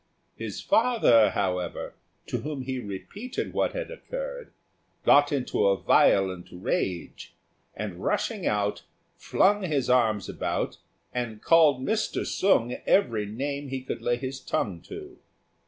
[0.35, 1.93] His father, however,
[2.25, 4.51] to whom he repeated what had occurred,
[5.05, 7.35] got into a violent rage,
[7.75, 8.81] and, rushing out,
[9.15, 10.79] flung his arms about,
[11.13, 12.25] and called Mr.
[12.25, 15.19] Sung every name he could lay his tongue to.